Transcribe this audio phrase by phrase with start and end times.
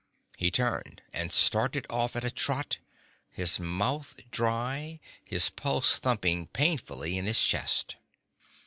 [0.35, 2.79] He turned and started off at a trot,
[3.29, 7.97] his mouth dry, his pulse thumping painfully in his chest.